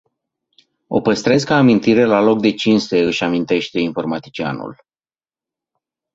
[0.87, 4.85] O păstrez ca amintire la loc de cinste își amintește informaticianul.